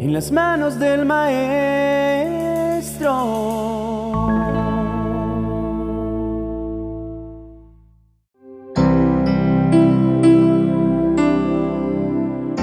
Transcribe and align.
en 0.00 0.14
las 0.14 0.32
manos 0.32 0.78
del 0.78 1.04
Maestro. 1.04 1.50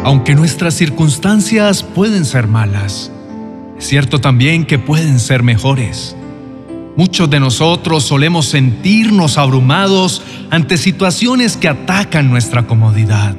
Aunque 0.04 0.34
nuestras 0.34 0.73
circunstancias 0.73 1.84
pueden 1.84 2.26
ser 2.26 2.47
malas, 2.47 3.11
es 3.77 3.85
cierto 3.85 4.19
también 4.19 4.65
que 4.65 4.79
pueden 4.79 5.19
ser 5.19 5.43
mejores. 5.43 6.15
Muchos 6.95 7.29
de 7.29 7.39
nosotros 7.39 8.04
solemos 8.04 8.47
sentirnos 8.47 9.38
abrumados 9.38 10.23
ante 10.49 10.75
situaciones 10.77 11.55
que 11.55 11.67
atacan 11.67 12.31
nuestra 12.31 12.65
comodidad. 12.65 13.35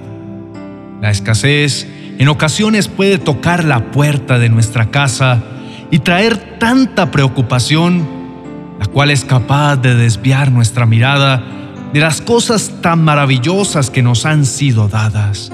La 1.00 1.10
escasez 1.10 1.88
en 2.18 2.28
ocasiones 2.28 2.88
puede 2.88 3.18
tocar 3.18 3.64
la 3.64 3.92
puerta 3.92 4.38
de 4.38 4.48
nuestra 4.48 4.90
casa 4.90 5.40
y 5.90 6.00
traer 6.00 6.58
tanta 6.58 7.12
preocupación, 7.12 8.06
la 8.80 8.86
cual 8.86 9.10
es 9.10 9.24
capaz 9.24 9.76
de 9.76 9.94
desviar 9.94 10.50
nuestra 10.50 10.84
mirada 10.84 11.42
de 11.92 12.00
las 12.00 12.20
cosas 12.20 12.72
tan 12.82 13.04
maravillosas 13.04 13.90
que 13.90 14.02
nos 14.02 14.26
han 14.26 14.44
sido 14.44 14.88
dadas. 14.88 15.52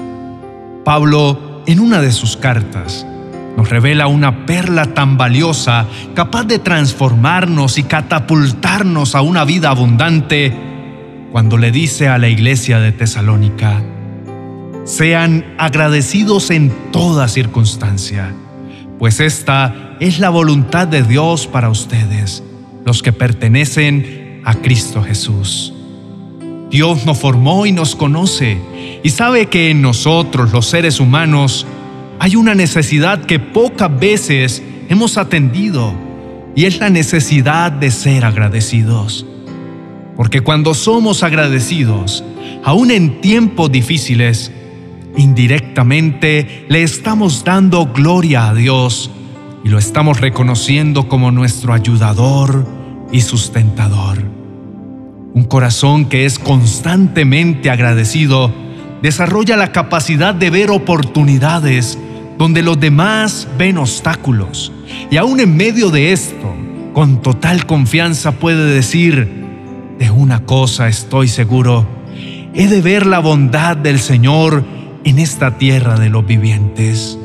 Pablo, 0.83 1.63
en 1.67 1.79
una 1.79 2.01
de 2.01 2.11
sus 2.11 2.35
cartas, 2.35 3.05
nos 3.55 3.69
revela 3.69 4.07
una 4.07 4.45
perla 4.45 4.87
tan 4.87 5.17
valiosa, 5.17 5.85
capaz 6.13 6.45
de 6.45 6.59
transformarnos 6.59 7.77
y 7.77 7.83
catapultarnos 7.83 9.15
a 9.15 9.21
una 9.21 9.45
vida 9.45 9.69
abundante, 9.69 10.51
cuando 11.31 11.57
le 11.57 11.71
dice 11.71 12.07
a 12.07 12.17
la 12.17 12.27
iglesia 12.27 12.79
de 12.79 12.91
Tesalónica, 12.91 13.81
sean 14.85 15.43
agradecidos 15.57 16.51
en 16.51 16.71
toda 16.91 17.27
circunstancia, 17.27 18.31
pues 18.99 19.19
esta 19.19 19.97
es 19.99 20.19
la 20.19 20.29
voluntad 20.29 20.87
de 20.87 21.03
Dios 21.03 21.47
para 21.47 21.69
ustedes, 21.69 22.43
los 22.85 23.01
que 23.01 23.11
pertenecen 23.11 24.41
a 24.45 24.53
Cristo 24.53 25.01
Jesús. 25.01 25.73
Dios 26.69 27.05
nos 27.05 27.17
formó 27.17 27.65
y 27.65 27.71
nos 27.71 27.95
conoce 27.95 28.57
y 29.03 29.09
sabe 29.09 29.47
que 29.47 29.71
en 29.71 29.81
nosotros, 29.81 30.51
los 30.51 30.67
seres 30.67 30.99
humanos, 30.99 31.65
hay 32.19 32.35
una 32.35 32.53
necesidad 32.53 33.25
que 33.25 33.39
pocas 33.39 33.99
veces 33.99 34.61
hemos 34.87 35.17
atendido 35.17 35.93
y 36.55 36.65
es 36.65 36.79
la 36.79 36.89
necesidad 36.89 37.71
de 37.71 37.91
ser 37.91 38.23
agradecidos. 38.23 39.25
Porque 40.15 40.41
cuando 40.41 40.73
somos 40.73 41.23
agradecidos, 41.23 42.23
aún 42.63 42.91
en 42.91 43.19
tiempos 43.19 43.71
difíciles, 43.71 44.51
indirectamente 45.17 46.65
le 46.69 46.83
estamos 46.83 47.43
dando 47.43 47.87
gloria 47.87 48.49
a 48.49 48.53
Dios 48.53 49.11
y 49.63 49.69
lo 49.69 49.77
estamos 49.77 50.21
reconociendo 50.21 51.07
como 51.07 51.31
nuestro 51.31 51.73
ayudador 51.73 52.67
y 53.11 53.21
sustentador. 53.21 54.23
Un 55.33 55.43
corazón 55.43 56.05
que 56.05 56.25
es 56.25 56.39
constantemente 56.39 57.69
agradecido 57.69 58.53
desarrolla 59.01 59.57
la 59.57 59.71
capacidad 59.71 60.33
de 60.33 60.49
ver 60.49 60.71
oportunidades 60.71 61.97
donde 62.37 62.61
los 62.61 62.79
demás 62.79 63.47
ven 63.57 63.77
obstáculos. 63.77 64.71
Y 65.09 65.17
aún 65.17 65.39
en 65.39 65.55
medio 65.55 65.89
de 65.89 66.11
esto, 66.11 66.53
con 66.93 67.21
total 67.21 67.65
confianza 67.65 68.33
puede 68.33 68.73
decir, 68.73 69.45
de 69.99 70.11
una 70.11 70.45
cosa 70.45 70.87
estoy 70.87 71.27
seguro, 71.27 71.87
he 72.53 72.67
de 72.67 72.81
ver 72.81 73.05
la 73.05 73.19
bondad 73.19 73.77
del 73.77 73.99
Señor 73.99 74.63
en 75.05 75.19
esta 75.19 75.57
tierra 75.57 75.97
de 75.97 76.09
los 76.09 76.25
vivientes. 76.25 77.17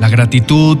La 0.00 0.08
gratitud 0.08 0.78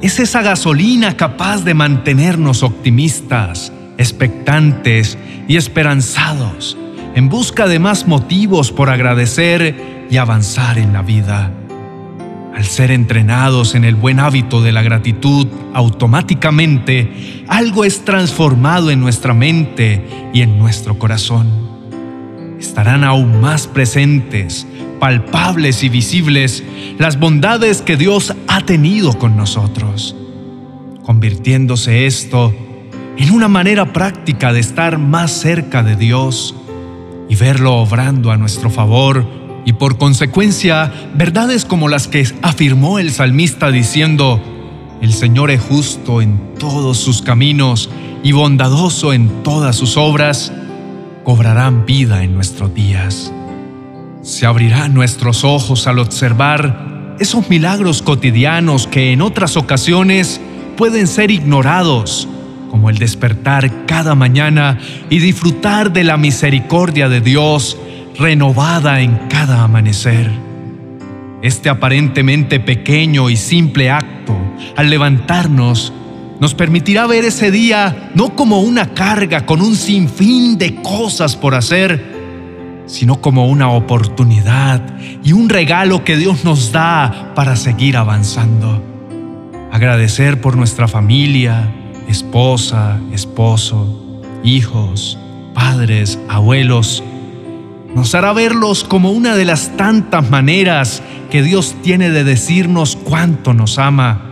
es 0.00 0.18
esa 0.18 0.42
gasolina 0.42 1.16
capaz 1.16 1.62
de 1.62 1.74
mantenernos 1.74 2.64
optimistas, 2.64 3.72
expectantes 3.98 5.16
y 5.46 5.56
esperanzados, 5.56 6.76
en 7.14 7.28
busca 7.28 7.68
de 7.68 7.78
más 7.78 8.08
motivos 8.08 8.72
por 8.72 8.90
agradecer 8.90 10.06
y 10.10 10.16
avanzar 10.16 10.78
en 10.78 10.92
la 10.92 11.02
vida. 11.02 11.52
Al 12.54 12.64
ser 12.64 12.90
entrenados 12.90 13.74
en 13.74 13.84
el 13.84 13.94
buen 13.94 14.20
hábito 14.20 14.62
de 14.62 14.72
la 14.72 14.82
gratitud, 14.82 15.46
automáticamente 15.74 17.44
algo 17.48 17.84
es 17.84 18.04
transformado 18.04 18.90
en 18.90 19.00
nuestra 19.00 19.34
mente 19.34 20.30
y 20.32 20.40
en 20.40 20.58
nuestro 20.58 20.98
corazón. 20.98 21.71
Estarán 22.62 23.02
aún 23.02 23.40
más 23.40 23.66
presentes, 23.66 24.68
palpables 25.00 25.82
y 25.82 25.88
visibles 25.88 26.62
las 26.96 27.18
bondades 27.18 27.82
que 27.82 27.96
Dios 27.96 28.32
ha 28.46 28.60
tenido 28.60 29.18
con 29.18 29.36
nosotros, 29.36 30.14
convirtiéndose 31.02 32.06
esto 32.06 32.54
en 33.18 33.32
una 33.32 33.48
manera 33.48 33.92
práctica 33.92 34.52
de 34.52 34.60
estar 34.60 34.98
más 34.98 35.32
cerca 35.32 35.82
de 35.82 35.96
Dios 35.96 36.54
y 37.28 37.34
verlo 37.34 37.74
obrando 37.78 38.30
a 38.30 38.36
nuestro 38.36 38.70
favor 38.70 39.26
y 39.64 39.72
por 39.72 39.98
consecuencia 39.98 40.92
verdades 41.14 41.64
como 41.64 41.88
las 41.88 42.06
que 42.06 42.24
afirmó 42.42 43.00
el 43.00 43.10
salmista 43.10 43.72
diciendo, 43.72 44.40
el 45.00 45.12
Señor 45.12 45.50
es 45.50 45.60
justo 45.60 46.22
en 46.22 46.54
todos 46.60 46.98
sus 46.98 47.22
caminos 47.22 47.90
y 48.22 48.30
bondadoso 48.30 49.12
en 49.12 49.42
todas 49.42 49.74
sus 49.74 49.96
obras, 49.96 50.52
cobrarán 51.24 51.86
vida 51.86 52.22
en 52.22 52.34
nuestros 52.34 52.74
días. 52.74 53.32
Se 54.22 54.46
abrirán 54.46 54.94
nuestros 54.94 55.44
ojos 55.44 55.86
al 55.86 55.98
observar 55.98 57.16
esos 57.18 57.48
milagros 57.48 58.02
cotidianos 58.02 58.86
que 58.86 59.12
en 59.12 59.22
otras 59.22 59.56
ocasiones 59.56 60.40
pueden 60.76 61.06
ser 61.06 61.30
ignorados, 61.30 62.28
como 62.70 62.90
el 62.90 62.98
despertar 62.98 63.86
cada 63.86 64.14
mañana 64.14 64.78
y 65.10 65.18
disfrutar 65.18 65.92
de 65.92 66.04
la 66.04 66.16
misericordia 66.16 67.08
de 67.08 67.20
Dios 67.20 67.76
renovada 68.18 69.00
en 69.00 69.16
cada 69.28 69.62
amanecer. 69.62 70.30
Este 71.42 71.68
aparentemente 71.68 72.60
pequeño 72.60 73.28
y 73.28 73.36
simple 73.36 73.90
acto, 73.90 74.36
al 74.76 74.90
levantarnos, 74.90 75.92
nos 76.42 76.54
permitirá 76.56 77.06
ver 77.06 77.24
ese 77.24 77.52
día 77.52 78.10
no 78.16 78.34
como 78.34 78.62
una 78.62 78.94
carga 78.94 79.46
con 79.46 79.62
un 79.62 79.76
sinfín 79.76 80.58
de 80.58 80.74
cosas 80.82 81.36
por 81.36 81.54
hacer, 81.54 82.82
sino 82.86 83.20
como 83.20 83.46
una 83.46 83.70
oportunidad 83.70 84.82
y 85.22 85.34
un 85.34 85.48
regalo 85.48 86.02
que 86.02 86.16
Dios 86.16 86.42
nos 86.42 86.72
da 86.72 87.30
para 87.36 87.54
seguir 87.54 87.96
avanzando. 87.96 88.82
Agradecer 89.70 90.40
por 90.40 90.56
nuestra 90.56 90.88
familia, 90.88 91.72
esposa, 92.08 92.98
esposo, 93.12 94.20
hijos, 94.42 95.20
padres, 95.54 96.18
abuelos, 96.28 97.04
nos 97.94 98.16
hará 98.16 98.32
verlos 98.32 98.82
como 98.82 99.12
una 99.12 99.36
de 99.36 99.44
las 99.44 99.76
tantas 99.76 100.28
maneras 100.28 101.04
que 101.30 101.40
Dios 101.40 101.76
tiene 101.84 102.10
de 102.10 102.24
decirnos 102.24 102.96
cuánto 102.96 103.54
nos 103.54 103.78
ama. 103.78 104.31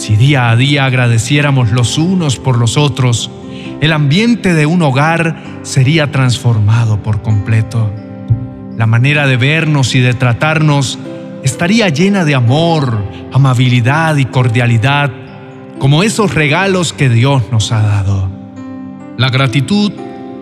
Si 0.00 0.16
día 0.16 0.48
a 0.48 0.56
día 0.56 0.86
agradeciéramos 0.86 1.72
los 1.72 1.98
unos 1.98 2.38
por 2.38 2.56
los 2.56 2.78
otros, 2.78 3.30
el 3.82 3.92
ambiente 3.92 4.54
de 4.54 4.64
un 4.64 4.80
hogar 4.80 5.36
sería 5.62 6.10
transformado 6.10 7.02
por 7.02 7.20
completo. 7.20 7.92
La 8.78 8.86
manera 8.86 9.26
de 9.26 9.36
vernos 9.36 9.94
y 9.94 10.00
de 10.00 10.14
tratarnos 10.14 10.98
estaría 11.42 11.90
llena 11.90 12.24
de 12.24 12.34
amor, 12.34 13.04
amabilidad 13.30 14.16
y 14.16 14.24
cordialidad, 14.24 15.10
como 15.78 16.02
esos 16.02 16.34
regalos 16.34 16.94
que 16.94 17.10
Dios 17.10 17.42
nos 17.52 17.70
ha 17.70 17.82
dado. 17.82 18.30
La 19.18 19.28
gratitud 19.28 19.92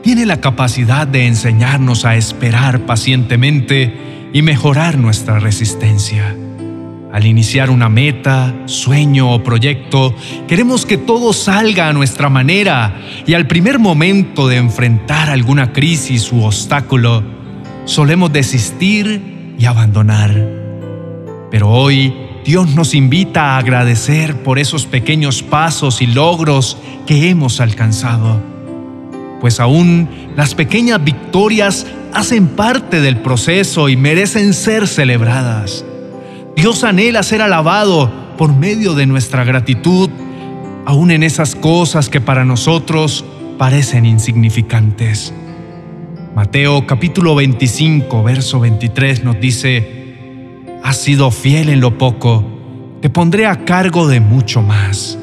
tiene 0.05 0.25
la 0.25 0.41
capacidad 0.41 1.05
de 1.05 1.27
enseñarnos 1.27 2.05
a 2.05 2.15
esperar 2.15 2.87
pacientemente 2.87 4.31
y 4.33 4.41
mejorar 4.43 4.99
nuestra 4.99 5.41
resistencia. 5.41 6.33
Al 7.13 7.27
iniciar 7.27 7.71
una 7.71 7.89
meta, 7.89 8.55
sueño 8.67 9.33
o 9.33 9.43
proyecto, 9.43 10.15
queremos 10.47 10.85
que 10.85 10.99
todo 10.99 11.33
salga 11.33 11.89
a 11.89 11.93
nuestra 11.93 12.29
manera 12.29 13.01
y 13.27 13.35
al 13.35 13.47
primer 13.47 13.79
momento 13.79 14.47
de 14.47 14.57
enfrentar 14.57 15.31
alguna 15.31 15.73
crisis 15.73 16.31
u 16.33 16.45
obstáculo, 16.45 17.23
solemos 17.87 18.33
desistir 18.33 19.55
y 19.59 19.65
abandonar. 19.65 20.35
Pero 21.51 21.71
hoy 21.71 22.15
Dios 22.45 22.75
nos 22.75 22.95
invita 22.95 23.55
a 23.55 23.59
agradecer 23.59 24.43
por 24.43 24.59
esos 24.59 24.87
pequeños 24.87 25.43
pasos 25.43 26.03
y 26.03 26.07
logros 26.07 26.77
que 27.07 27.31
hemos 27.31 27.61
alcanzado 27.61 28.59
pues 29.41 29.61
aún 29.61 30.09
las 30.37 30.55
pequeñas 30.55 31.03
victorias 31.03 31.87
hacen 32.13 32.49
parte 32.49 33.01
del 33.01 33.19
proceso 33.19 33.89
y 33.89 33.97
merecen 33.97 34.55
ser 34.55 34.89
celebradas. 34.89 35.85
Dios 36.59 36.83
anhela 36.83 37.23
ser 37.23 37.41
alabado 37.41 38.11
por 38.37 38.53
medio 38.53 38.97
de 38.97 39.07
nuestra 39.07 39.45
gratitud, 39.45 40.11
aún 40.87 41.13
en 41.13 41.23
esas 41.23 41.55
cosas 41.55 42.09
que 42.09 42.21
para 42.21 42.45
nosotros 42.45 43.25
parecen 43.59 44.05
insignificantes. 44.05 45.33
Mateo 46.35 46.85
capítulo 46.85 47.37
25, 47.37 48.25
verso 48.25 48.59
23 48.59 49.23
nos 49.23 49.39
dice, 49.39 50.17
Has 50.83 50.97
sido 50.97 51.31
fiel 51.31 51.69
en 51.69 51.79
lo 51.79 51.97
poco, 51.97 52.45
te 53.01 53.09
pondré 53.09 53.47
a 53.47 53.65
cargo 53.65 54.09
de 54.09 54.19
mucho 54.19 54.61
más. 54.61 55.17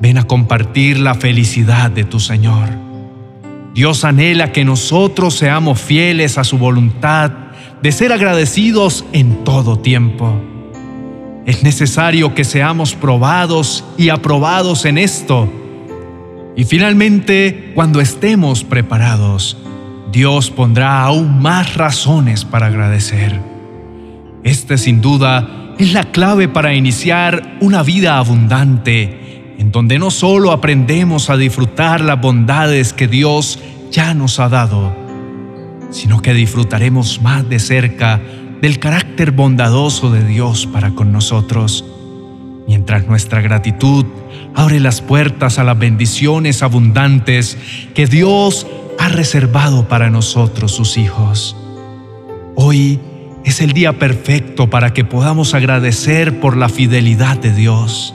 Ven 0.00 0.18
a 0.18 0.24
compartir 0.24 0.98
la 0.98 1.14
felicidad 1.14 1.92
de 1.92 2.02
tu 2.02 2.18
Señor. 2.18 2.68
Dios 3.74 4.04
anhela 4.04 4.50
que 4.50 4.64
nosotros 4.64 5.36
seamos 5.36 5.80
fieles 5.80 6.36
a 6.36 6.42
su 6.42 6.58
voluntad 6.58 7.30
de 7.80 7.92
ser 7.92 8.12
agradecidos 8.12 9.04
en 9.12 9.44
todo 9.44 9.78
tiempo. 9.78 10.36
Es 11.46 11.62
necesario 11.62 12.34
que 12.34 12.44
seamos 12.44 12.94
probados 12.94 13.84
y 13.98 14.08
aprobados 14.08 14.86
en 14.86 14.96
esto. 14.96 15.52
Y 16.56 16.64
finalmente, 16.64 17.72
cuando 17.74 18.00
estemos 18.00 18.64
preparados, 18.64 19.58
Dios 20.10 20.50
pondrá 20.50 21.02
aún 21.02 21.42
más 21.42 21.74
razones 21.74 22.44
para 22.44 22.66
agradecer. 22.66 23.40
Este 24.42 24.78
sin 24.78 25.00
duda 25.00 25.74
es 25.78 25.92
la 25.92 26.04
clave 26.04 26.48
para 26.48 26.74
iniciar 26.74 27.58
una 27.60 27.82
vida 27.82 28.18
abundante, 28.18 29.54
en 29.58 29.70
donde 29.70 29.98
no 29.98 30.10
solo 30.10 30.52
aprendemos 30.52 31.28
a 31.28 31.36
disfrutar 31.36 32.00
las 32.00 32.20
bondades 32.20 32.92
que 32.92 33.08
Dios 33.08 33.58
ya 33.90 34.14
nos 34.14 34.40
ha 34.40 34.48
dado, 34.48 34.96
sino 35.90 36.22
que 36.22 36.32
disfrutaremos 36.32 37.20
más 37.20 37.48
de 37.48 37.58
cerca 37.58 38.20
del 38.64 38.78
carácter 38.78 39.32
bondadoso 39.32 40.10
de 40.10 40.24
Dios 40.24 40.66
para 40.66 40.92
con 40.92 41.12
nosotros, 41.12 41.84
mientras 42.66 43.06
nuestra 43.06 43.42
gratitud 43.42 44.06
abre 44.54 44.80
las 44.80 45.02
puertas 45.02 45.58
a 45.58 45.64
las 45.64 45.78
bendiciones 45.78 46.62
abundantes 46.62 47.58
que 47.94 48.06
Dios 48.06 48.66
ha 48.98 49.10
reservado 49.10 49.86
para 49.86 50.08
nosotros 50.08 50.72
sus 50.72 50.96
hijos. 50.96 51.54
Hoy 52.54 53.00
es 53.44 53.60
el 53.60 53.74
día 53.74 53.98
perfecto 53.98 54.70
para 54.70 54.94
que 54.94 55.04
podamos 55.04 55.52
agradecer 55.52 56.40
por 56.40 56.56
la 56.56 56.70
fidelidad 56.70 57.36
de 57.36 57.52
Dios. 57.52 58.14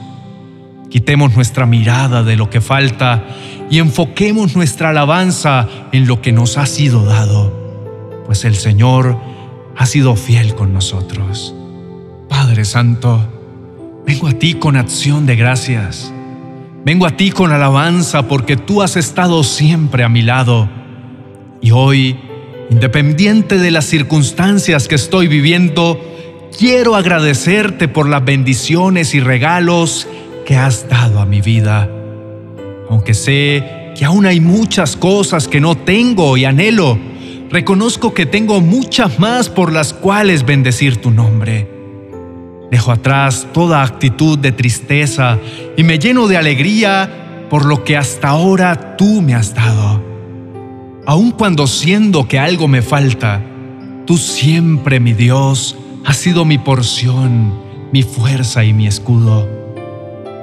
Quitemos 0.90 1.36
nuestra 1.36 1.64
mirada 1.64 2.24
de 2.24 2.34
lo 2.34 2.50
que 2.50 2.60
falta 2.60 3.24
y 3.70 3.78
enfoquemos 3.78 4.56
nuestra 4.56 4.88
alabanza 4.88 5.68
en 5.92 6.08
lo 6.08 6.20
que 6.20 6.32
nos 6.32 6.58
ha 6.58 6.66
sido 6.66 7.04
dado, 7.04 8.24
pues 8.26 8.44
el 8.44 8.56
Señor 8.56 9.29
ha 9.80 9.86
sido 9.86 10.14
fiel 10.14 10.54
con 10.54 10.74
nosotros. 10.74 11.54
Padre 12.28 12.66
Santo, 12.66 13.26
vengo 14.06 14.28
a 14.28 14.32
ti 14.32 14.52
con 14.52 14.76
acción 14.76 15.24
de 15.24 15.36
gracias. 15.36 16.12
Vengo 16.84 17.06
a 17.06 17.16
ti 17.16 17.30
con 17.30 17.50
alabanza 17.50 18.28
porque 18.28 18.58
tú 18.58 18.82
has 18.82 18.96
estado 18.96 19.42
siempre 19.42 20.04
a 20.04 20.10
mi 20.10 20.20
lado. 20.20 20.68
Y 21.62 21.70
hoy, 21.70 22.18
independiente 22.68 23.56
de 23.56 23.70
las 23.70 23.86
circunstancias 23.86 24.86
que 24.86 24.96
estoy 24.96 25.28
viviendo, 25.28 25.98
quiero 26.58 26.94
agradecerte 26.94 27.88
por 27.88 28.06
las 28.06 28.22
bendiciones 28.22 29.14
y 29.14 29.20
regalos 29.20 30.06
que 30.44 30.56
has 30.56 30.90
dado 30.90 31.20
a 31.20 31.24
mi 31.24 31.40
vida. 31.40 31.88
Aunque 32.90 33.14
sé 33.14 33.94
que 33.96 34.04
aún 34.04 34.26
hay 34.26 34.40
muchas 34.40 34.94
cosas 34.94 35.48
que 35.48 35.58
no 35.58 35.74
tengo 35.74 36.36
y 36.36 36.44
anhelo, 36.44 36.98
reconozco 37.50 38.14
que 38.14 38.26
tengo 38.26 38.60
muchas 38.60 39.18
más 39.18 39.48
por 39.48 39.72
las 39.72 39.92
cuales 39.92 40.44
bendecir 40.44 40.96
tu 40.96 41.10
nombre. 41.10 41.68
Dejo 42.70 42.92
atrás 42.92 43.48
toda 43.52 43.82
actitud 43.82 44.38
de 44.38 44.52
tristeza 44.52 45.38
y 45.76 45.82
me 45.82 45.98
lleno 45.98 46.28
de 46.28 46.36
alegría 46.36 47.46
por 47.50 47.64
lo 47.64 47.82
que 47.82 47.96
hasta 47.96 48.28
ahora 48.28 48.96
tú 48.96 49.20
me 49.20 49.34
has 49.34 49.54
dado. 49.54 50.00
Aun 51.04 51.32
cuando 51.32 51.66
siendo 51.66 52.28
que 52.28 52.38
algo 52.38 52.68
me 52.68 52.82
falta, 52.82 53.42
tú 54.06 54.16
siempre, 54.16 55.00
mi 55.00 55.12
Dios, 55.12 55.76
has 56.04 56.16
sido 56.16 56.44
mi 56.44 56.58
porción, 56.58 57.52
mi 57.92 58.04
fuerza 58.04 58.64
y 58.64 58.72
mi 58.72 58.86
escudo. 58.86 59.48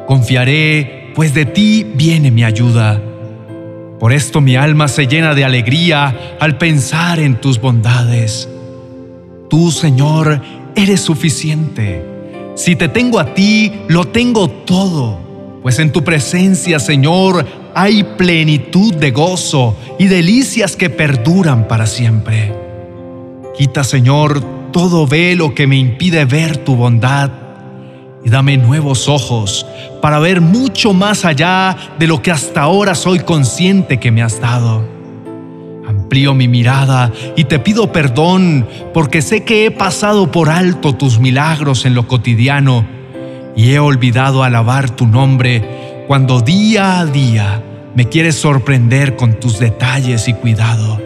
Confiaré, 0.06 1.14
pues 1.16 1.34
de 1.34 1.46
ti 1.46 1.86
viene 1.96 2.32
mi 2.32 2.44
ayuda. 2.44 3.02
Por 4.00 4.14
esto 4.14 4.42
mi 4.42 4.56
alma 4.56 4.88
se 4.88 5.08
llena 5.08 5.34
de 5.34 5.44
alegría 5.44 6.38
al 6.40 6.58
pensar 6.58 7.20
en 7.20 7.42
tus 7.42 7.60
bondades. 7.60 8.48
Tú, 9.50 9.72
Señor, 9.72 10.42
eres 10.76 11.02
suficiente. 11.02 12.06
Si 12.56 12.76
te 12.76 12.90
tengo 12.90 13.20
a 13.20 13.34
ti, 13.34 13.72
lo 13.88 14.06
tengo 14.06 14.50
todo, 14.50 15.20
pues 15.64 15.80
en 15.80 15.92
tu 15.92 16.04
presencia, 16.04 16.80
Señor, 16.80 17.46
hay 17.74 18.04
plenitud 18.04 18.94
de 18.94 19.12
gozo 19.12 19.76
y 19.98 20.08
delicias 20.08 20.76
que 20.76 20.90
perduran 20.90 21.68
para 21.68 21.88
siempre. 21.88 22.54
Quita, 23.58 23.84
Señor, 23.84 24.44
todo 24.72 25.08
velo 25.08 25.56
que 25.56 25.66
me 25.66 25.78
impide 25.78 26.26
ver 26.26 26.58
tu 26.58 26.76
bondad 26.76 27.47
y 28.28 28.30
dame 28.30 28.58
nuevos 28.58 29.08
ojos 29.08 29.66
para 30.02 30.20
ver 30.20 30.42
mucho 30.42 30.94
más 30.94 31.24
allá 31.24 31.78
de 31.98 32.08
lo 32.08 32.22
que 32.22 32.30
hasta 32.30 32.64
ahora 32.64 32.94
soy 32.94 33.20
consciente 33.22 34.02
que 34.02 34.12
me 34.12 34.22
has 34.22 34.42
dado. 34.42 34.84
Amplío 35.88 36.34
mi 36.34 36.50
mirada 36.50 37.10
y 37.38 37.46
te 37.46 37.58
pido 37.58 37.94
perdón 37.94 38.68
porque 38.94 39.22
sé 39.22 39.46
que 39.46 39.66
he 39.66 39.72
pasado 39.72 40.30
por 40.30 40.50
alto 40.50 40.94
tus 40.94 41.20
milagros 41.20 41.86
en 41.86 41.96
lo 41.96 42.06
cotidiano 42.06 42.86
y 43.56 43.72
he 43.72 43.80
olvidado 43.80 44.44
alabar 44.44 44.90
tu 44.90 45.08
nombre 45.08 46.04
cuando 46.06 46.42
día 46.42 47.00
a 47.00 47.06
día 47.06 47.64
me 47.96 48.10
quieres 48.10 48.36
sorprender 48.36 49.16
con 49.16 49.40
tus 49.40 49.58
detalles 49.58 50.28
y 50.28 50.34
cuidado. 50.34 51.02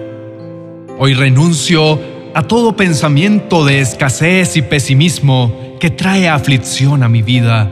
Hoy 0.97 1.13
renuncio 1.13 1.99
a 2.33 2.41
todo 2.41 2.75
pensamiento 2.75 3.63
de 3.63 3.79
escasez 3.79 4.57
y 4.57 4.63
pesimismo 4.63 5.70
que 5.81 5.89
trae 5.89 6.29
aflicción 6.29 7.01
a 7.01 7.09
mi 7.09 7.23
vida. 7.23 7.67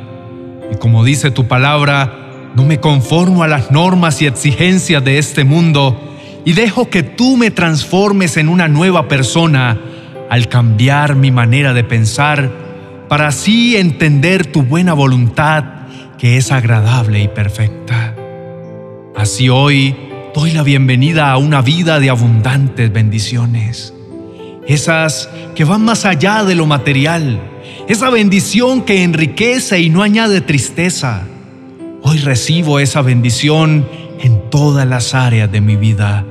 Y 0.73 0.77
como 0.77 1.03
dice 1.03 1.29
tu 1.29 1.47
palabra, 1.47 2.51
no 2.55 2.65
me 2.65 2.79
conformo 2.79 3.43
a 3.43 3.47
las 3.47 3.69
normas 3.69 4.19
y 4.23 4.25
exigencias 4.25 5.05
de 5.05 5.19
este 5.19 5.43
mundo 5.43 6.17
y 6.43 6.53
dejo 6.53 6.89
que 6.89 7.03
tú 7.03 7.37
me 7.37 7.51
transformes 7.51 8.37
en 8.37 8.49
una 8.49 8.67
nueva 8.67 9.07
persona 9.07 9.79
al 10.27 10.49
cambiar 10.49 11.15
mi 11.15 11.29
manera 11.29 11.75
de 11.75 11.83
pensar 11.83 12.49
para 13.07 13.27
así 13.27 13.77
entender 13.77 14.47
tu 14.47 14.63
buena 14.63 14.93
voluntad 14.93 15.63
que 16.17 16.37
es 16.37 16.51
agradable 16.51 17.21
y 17.21 17.27
perfecta. 17.27 18.15
Así 19.15 19.49
hoy 19.49 19.95
doy 20.33 20.51
la 20.53 20.63
bienvenida 20.63 21.31
a 21.31 21.37
una 21.37 21.61
vida 21.61 21.99
de 21.99 22.09
abundantes 22.09 22.91
bendiciones, 22.91 23.93
esas 24.69 25.29
que 25.55 25.65
van 25.65 25.83
más 25.83 26.05
allá 26.05 26.45
de 26.45 26.55
lo 26.55 26.65
material 26.65 27.41
esa 27.89 28.11
bendición 28.11 28.83
que 28.83 29.01
enriquece 29.01 29.79
y 29.79 29.89
no 29.89 30.03
añade 30.03 30.41
tristeza. 30.41 31.23
Hoy 32.03 32.19
recibo 32.19 32.79
esa 32.79 33.01
bendición 33.01 33.83
en 34.21 34.51
todas 34.51 34.87
las 34.87 35.15
áreas 35.15 35.51
de 35.51 35.59
mi 35.59 35.75
vida. 35.75 36.23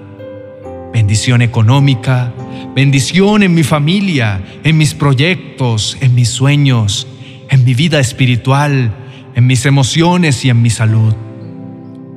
Bendición 0.93 1.43
económica, 1.43 2.33
bendición 2.77 3.43
en 3.43 3.55
mi 3.55 3.65
familia, 3.65 4.41
en 4.63 4.77
mis 4.77 4.95
proyectos, 4.95 5.97
en 6.01 6.15
mis 6.15 6.29
sueños, 6.29 7.09
en 7.51 7.65
mi 7.65 7.75
vida 7.75 7.99
espiritual, 7.99 8.95
en 9.35 9.45
mis 9.45 9.67
emociones 9.67 10.45
y 10.45 10.51
en 10.51 10.63
mi 10.63 10.71
salud. 10.71 11.13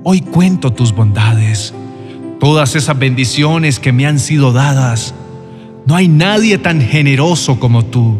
Hoy 0.03 0.21
cuento 0.21 0.71
tus 0.71 0.93
bondades, 0.93 1.73
todas 2.39 2.75
esas 2.75 2.99
bendiciones 2.99 3.79
que 3.79 3.91
me 3.91 4.05
han 4.05 4.19
sido 4.19 4.53
dadas. 4.53 5.15
No 5.91 5.97
hay 5.97 6.07
nadie 6.07 6.57
tan 6.57 6.79
generoso 6.79 7.59
como 7.59 7.83
tú 7.83 8.17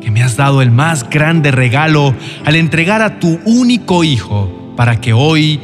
que 0.00 0.10
me 0.10 0.20
has 0.20 0.36
dado 0.36 0.62
el 0.62 0.72
más 0.72 1.08
grande 1.08 1.52
regalo 1.52 2.12
al 2.44 2.56
entregar 2.56 3.02
a 3.02 3.20
tu 3.20 3.38
único 3.44 4.02
Hijo 4.02 4.72
para 4.76 5.00
que 5.00 5.12
hoy 5.12 5.60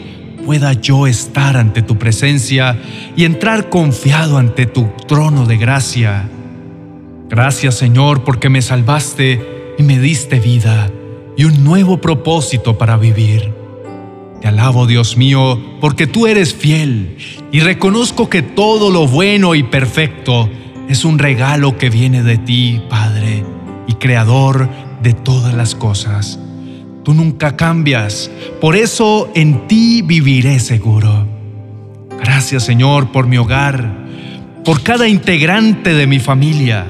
pueda 0.47 0.75
yo 0.75 1.09
estar 1.09 1.57
ante 1.57 1.83
tu 1.83 1.99
presencia 1.99 2.81
y 3.17 3.25
entrar 3.25 3.69
confiado 3.69 4.39
ante 4.39 4.67
tu 4.67 4.87
trono 5.09 5.45
de 5.45 5.57
gracia. 5.57 6.29
Gracias 7.29 7.75
Señor 7.75 8.23
porque 8.23 8.49
me 8.49 8.63
salvaste 8.63 9.75
y 9.77 9.83
me 9.83 9.99
diste 9.99 10.39
vida 10.39 10.89
y 11.37 11.47
un 11.47 11.65
nuevo 11.65 12.01
propósito 12.01 12.79
para 12.79 12.97
vivir. 12.97 13.53
Te 14.41 14.47
alabo 14.47 14.87
Dios 14.87 15.17
mío 15.17 15.61
porque 15.81 16.07
tú 16.07 16.29
eres 16.29 16.55
fiel 16.55 17.17
y 17.51 17.59
reconozco 17.59 18.31
que 18.31 18.43
todo 18.43 18.93
lo 18.93 19.09
bueno 19.09 19.57
y 19.57 19.65
perfecto 19.65 20.49
es 20.89 21.05
un 21.05 21.19
regalo 21.19 21.79
que 21.79 21.91
viene 21.91 22.23
de 22.23 22.39
ti, 22.39 22.83
Padre 22.89 23.45
y 23.87 23.95
creador 23.95 24.69
de 25.03 25.13
todas 25.13 25.55
las 25.55 25.75
cosas. 25.75 26.39
Tú 27.03 27.13
nunca 27.15 27.57
cambias, 27.57 28.31
por 28.61 28.77
eso 28.77 29.31
en 29.35 29.67
ti 29.67 30.03
viviré 30.03 30.59
seguro. 30.59 31.27
Gracias 32.19 32.65
Señor 32.65 33.13
por 33.13 33.27
mi 33.27 33.37
hogar, 33.37 34.05
por 34.65 34.83
cada 34.83 35.09
integrante 35.09 35.93
de 35.93 36.07
mi 36.07 36.19
familia, 36.19 36.87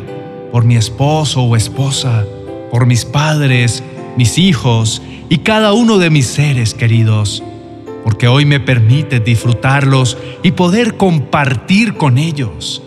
por 0.53 0.65
mi 0.65 0.77
esposo 0.77 1.43
o 1.43 1.57
esposa, 1.57 2.25
por 2.71 2.87
mis 2.87 3.05
padres, 3.05 3.83
mis 4.17 4.39
hijos 4.39 5.03
y 5.29 5.39
cada 5.39 5.73
uno 5.73 5.99
de 5.99 6.11
mis 6.11 6.27
seres 6.27 6.75
queridos, 6.75 7.43
porque 8.05 8.29
hoy 8.29 8.45
me 8.45 8.61
permite 8.61 9.19
disfrutarlos 9.19 10.17
y 10.43 10.53
poder 10.53 10.97
compartir 10.97 11.95
con 11.95 12.19
ellos. 12.19 12.83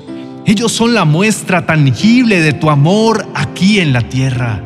Ellos 0.48 0.72
son 0.72 0.96
la 0.96 1.06
muestra 1.06 1.68
tangible 1.68 2.42
de 2.42 2.54
tu 2.54 2.72
amor 2.72 3.28
aquí 3.36 3.80
en 3.80 3.94
la 3.94 4.02
tierra. 4.02 4.64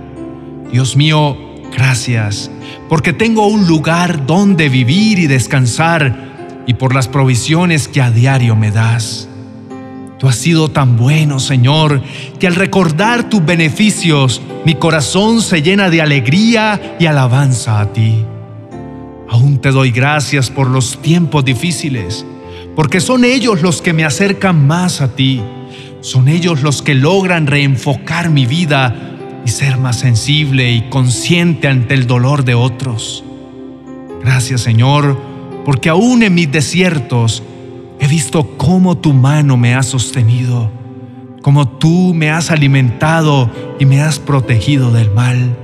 Dios 0.71 0.95
mío, 0.95 1.37
Gracias, 1.71 2.51
porque 2.89 3.13
tengo 3.13 3.47
un 3.47 3.65
lugar 3.65 4.25
donde 4.25 4.69
vivir 4.69 5.19
y 5.19 5.27
descansar 5.27 6.63
y 6.67 6.73
por 6.73 6.93
las 6.93 7.07
provisiones 7.07 7.87
que 7.87 8.01
a 8.01 8.11
diario 8.11 8.55
me 8.55 8.71
das. 8.71 9.27
Tú 10.19 10.27
has 10.27 10.35
sido 10.35 10.69
tan 10.69 10.97
bueno, 10.97 11.39
Señor, 11.39 12.03
que 12.39 12.45
al 12.45 12.55
recordar 12.55 13.29
tus 13.29 13.43
beneficios, 13.43 14.41
mi 14.65 14.75
corazón 14.75 15.41
se 15.41 15.61
llena 15.61 15.89
de 15.89 16.01
alegría 16.01 16.97
y 16.99 17.05
alabanza 17.07 17.79
a 17.79 17.91
ti. 17.91 18.23
Aún 19.29 19.59
te 19.59 19.71
doy 19.71 19.91
gracias 19.91 20.51
por 20.51 20.67
los 20.67 21.01
tiempos 21.01 21.43
difíciles, 21.45 22.25
porque 22.75 22.99
son 22.99 23.23
ellos 23.23 23.61
los 23.61 23.81
que 23.81 23.93
me 23.93 24.03
acercan 24.03 24.67
más 24.67 25.01
a 25.01 25.15
ti. 25.15 25.41
Son 26.01 26.27
ellos 26.27 26.63
los 26.63 26.81
que 26.81 26.95
logran 26.95 27.45
reenfocar 27.45 28.29
mi 28.31 28.47
vida 28.47 28.95
y 29.45 29.49
ser 29.49 29.77
más 29.77 29.99
sensible 29.99 30.71
y 30.71 30.89
consciente 30.89 31.67
ante 31.67 31.93
el 31.93 32.07
dolor 32.07 32.43
de 32.43 32.55
otros. 32.55 33.23
Gracias 34.23 34.61
Señor, 34.61 35.19
porque 35.63 35.89
aún 35.89 36.23
en 36.23 36.33
mis 36.33 36.51
desiertos 36.51 37.43
he 37.99 38.07
visto 38.07 38.57
cómo 38.57 38.97
tu 38.97 39.13
mano 39.13 39.57
me 39.57 39.75
ha 39.75 39.83
sostenido, 39.83 40.71
cómo 41.43 41.67
tú 41.67 42.13
me 42.15 42.31
has 42.31 42.49
alimentado 42.49 43.51
y 43.79 43.85
me 43.85 44.01
has 44.01 44.17
protegido 44.17 44.91
del 44.91 45.11
mal. 45.11 45.55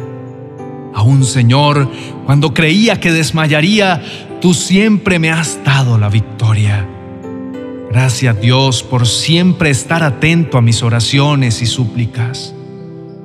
Aún 0.93 1.23
Señor, 1.25 1.91
cuando 2.25 2.53
creía 2.53 2.99
que 2.99 3.11
desmayaría, 3.11 4.03
tú 4.39 4.53
siempre 4.53 5.17
me 5.17 5.31
has 5.31 5.63
dado 5.63 5.97
la 5.97 6.09
victoria. 6.09 6.87
Gracias 7.91 8.39
Dios 8.41 8.83
por 8.83 9.07
siempre 9.07 9.69
estar 9.69 10.03
atento 10.03 10.57
a 10.57 10.61
mis 10.61 10.83
oraciones 10.83 11.61
y 11.61 11.65
súplicas. 11.65 12.53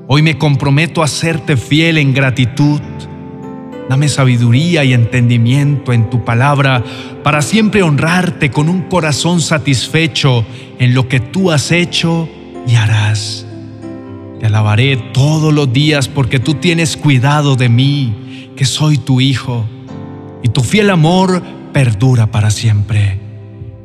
Hoy 0.06 0.22
me 0.22 0.38
comprometo 0.38 1.02
a 1.02 1.08
serte 1.08 1.56
fiel 1.56 1.98
en 1.98 2.14
gratitud. 2.14 2.80
Dame 3.88 4.08
sabiduría 4.08 4.84
y 4.84 4.92
entendimiento 4.92 5.92
en 5.92 6.08
tu 6.10 6.24
palabra 6.24 6.82
para 7.24 7.42
siempre 7.42 7.82
honrarte 7.82 8.50
con 8.50 8.68
un 8.68 8.82
corazón 8.82 9.40
satisfecho 9.40 10.44
en 10.78 10.94
lo 10.94 11.08
que 11.08 11.18
tú 11.18 11.50
has 11.50 11.72
hecho 11.72 12.28
y 12.66 12.76
harás. 12.76 13.46
Te 14.38 14.46
alabaré 14.46 14.96
todos 15.12 15.52
los 15.52 15.72
días 15.72 16.08
porque 16.08 16.38
tú 16.38 16.54
tienes 16.54 16.96
cuidado 16.96 17.56
de 17.56 17.68
mí, 17.68 18.50
que 18.56 18.64
soy 18.64 18.98
tu 18.98 19.20
Hijo, 19.20 19.64
y 20.42 20.48
tu 20.48 20.62
fiel 20.62 20.90
amor 20.90 21.42
perdura 21.72 22.26
para 22.28 22.50
siempre. 22.50 23.21